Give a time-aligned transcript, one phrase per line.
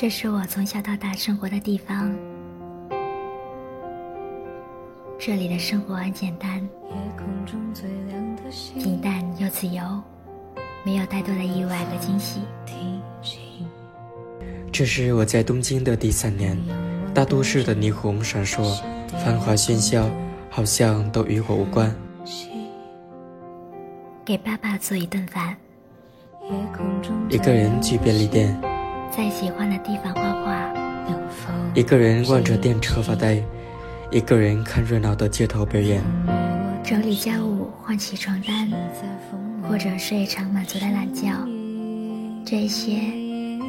[0.00, 2.10] 这是我从小到大生活的地方，
[5.18, 6.66] 这里的生活很简单，
[8.78, 9.82] 平淡又自由，
[10.84, 12.40] 没有太多的意外和惊喜。
[14.72, 16.58] 这是我在东京的第三年，
[17.12, 18.80] 大都市的霓虹闪烁，
[19.22, 20.08] 繁华喧嚣，
[20.48, 21.94] 好像都与我无关。
[24.24, 25.54] 给爸爸做一顿饭，
[27.28, 28.58] 一个人去便利店，
[29.10, 30.72] 在喜欢的地方画画，
[31.74, 33.42] 一个人望着电车发呆，
[34.10, 36.00] 一个人看热闹的街头表演，
[36.84, 38.70] 整理家务，换起床单，
[39.68, 41.26] 或者睡一场满足的懒觉，
[42.46, 42.92] 这些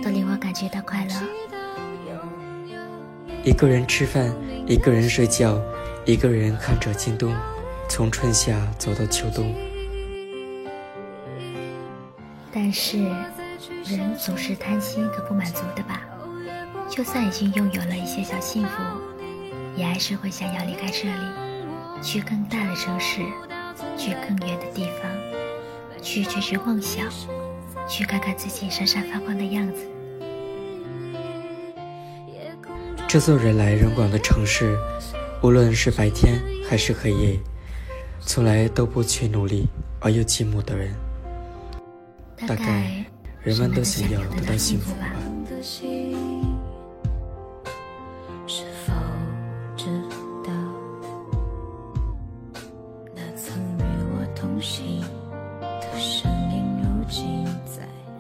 [0.04, 1.14] 都令我感觉到快乐。
[3.44, 4.32] 一个人吃饭，
[4.68, 5.60] 一个人睡觉，
[6.06, 7.36] 一个人看着京东，
[7.90, 9.52] 从春夏走到秋冬。
[12.54, 13.00] 但是，
[13.86, 16.02] 人总是贪心和不满足的吧？
[16.90, 18.72] 就算已经拥有了一些小幸福，
[19.76, 23.22] 也还是会想要离开这里，去更大的城市，
[23.98, 25.12] 去更远的地方，
[26.02, 27.08] 去追寻梦想，
[27.88, 29.88] 去看看自己闪闪发光的样子。
[33.08, 34.78] 这座人来人往的城市，
[35.44, 37.40] 无论是白天还是黑夜，
[38.20, 39.68] 从来都不缺努力
[40.00, 40.94] 而又寂寞的人。
[42.48, 43.06] 大概
[43.44, 45.08] 人们都想要得到幸福吧。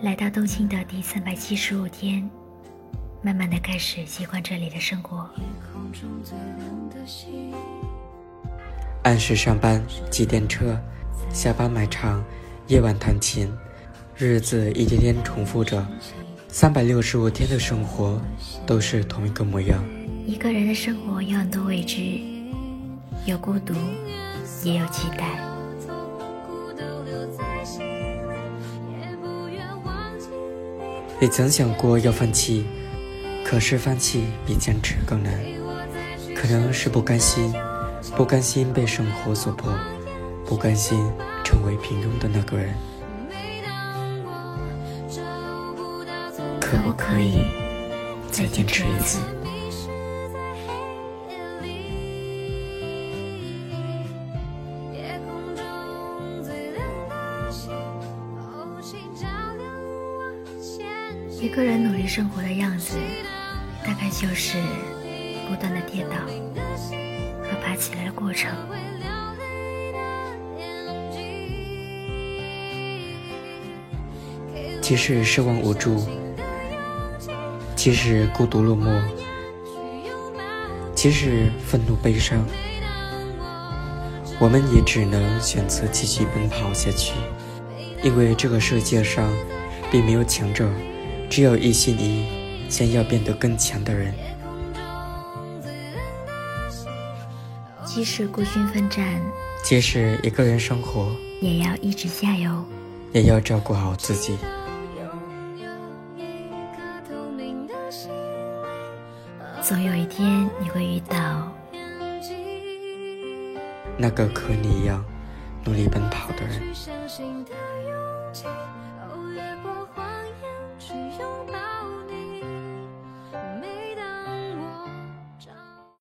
[0.01, 2.27] 来到东京的第三百七十五天，
[3.21, 5.29] 慢慢的开始习惯这里的生活。
[9.03, 10.75] 按时上班，挤电车，
[11.31, 12.23] 下班买唱，
[12.65, 13.51] 夜晚弹琴。
[14.23, 15.83] 日子一天天重复着，
[16.47, 18.21] 三百六十五天的生活
[18.67, 19.83] 都是同一个模样。
[20.27, 22.21] 一个人的生活有很多未知，
[23.25, 23.73] 有孤独，
[24.63, 25.39] 也有期待。
[31.19, 32.63] 也曾想过要放弃，
[33.43, 35.33] 可是放弃比坚持更难。
[36.35, 37.51] 可能是不甘心，
[38.15, 39.73] 不甘心被生活所迫，
[40.45, 40.99] 不甘心
[41.43, 42.75] 成为平庸的那个人。
[46.71, 47.43] 可不可以
[48.31, 49.19] 再坚持一次？
[61.41, 62.97] 一个人努力生活的样子，
[63.85, 64.57] 大概就是
[65.49, 66.15] 不断的跌倒
[67.41, 68.49] 和爬起来的过程。
[74.81, 76.20] 即使失望无助。
[77.83, 79.01] 即使孤独落寞，
[80.93, 82.45] 即使愤怒悲伤，
[84.39, 87.15] 我们也只能选择继续奔跑下去，
[88.03, 89.27] 因为这个世界上
[89.91, 90.69] 并没有强者，
[91.27, 92.25] 只有一心一意
[92.69, 94.13] 想要变得更强的人。
[97.83, 99.19] 即使孤军奋战，
[99.63, 101.11] 即使一个人生活，
[101.41, 102.63] 也要一直加油，
[103.11, 104.37] 也要照顾好自己。
[109.61, 111.47] 总有一天你会遇到
[113.95, 115.05] 那个和你一样
[115.63, 116.59] 努力奔跑的人。